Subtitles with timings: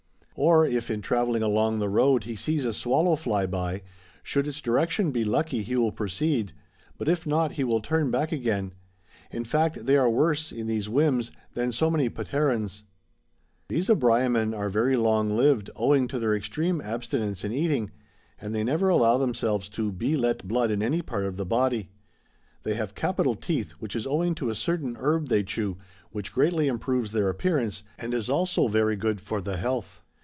[0.33, 3.83] Or, if in travelling along the road he sees a swallow fly by,
[4.23, 6.53] should its direction be lucky he will proceed,
[6.97, 8.73] but if not he will turn back again;
[9.29, 12.83] in fact they are worse (in these whims) than so many Patarins \^
[13.67, 17.91] These Abraiaman are very long lived, owing to their extreme abstinence in eating.
[18.39, 21.45] And they never allow them selves to be let blood in any part of the
[21.45, 21.91] body.
[22.63, 25.77] They have capital teeth, which is owing to a certain herb they chew,
[26.09, 30.01] which greatly improves their appearance, and is also very good for the health.